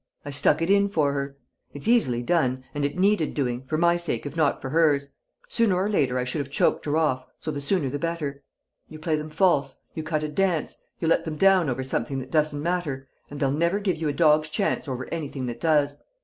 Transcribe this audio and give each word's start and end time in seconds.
I 0.25 0.31
stuck 0.31 0.63
it 0.63 0.71
in 0.71 0.87
for 0.89 1.13
her. 1.13 1.37
It's 1.75 1.87
easily 1.87 2.23
done, 2.23 2.63
and 2.73 2.83
it 2.83 2.97
needed 2.97 3.35
doing, 3.35 3.63
for 3.65 3.77
my 3.77 3.97
sake 3.97 4.25
if 4.25 4.35
not 4.35 4.59
for 4.59 4.71
hers. 4.71 5.09
Sooner 5.47 5.75
or 5.75 5.87
later 5.91 6.17
I 6.17 6.23
should 6.23 6.39
have 6.39 6.49
choked 6.49 6.85
her 6.85 6.97
off, 6.97 7.23
so 7.37 7.51
the 7.51 7.61
sooner 7.61 7.87
the 7.87 7.99
better. 7.99 8.41
You 8.89 8.97
play 8.97 9.15
them 9.15 9.29
false, 9.29 9.75
you 9.93 10.01
cut 10.01 10.23
a 10.23 10.27
dance, 10.27 10.81
you 10.99 11.07
let 11.07 11.23
them 11.23 11.35
down 11.35 11.69
over 11.69 11.83
something 11.83 12.17
that 12.17 12.31
doesn't 12.31 12.63
matter, 12.63 13.07
and 13.29 13.39
they'll 13.39 13.51
never 13.51 13.77
give 13.77 13.97
you 13.97 14.07
a 14.07 14.11
dog's 14.11 14.49
chance 14.49 14.87
over 14.87 15.05
anything 15.13 15.45
that 15.45 15.61
does! 15.61 16.01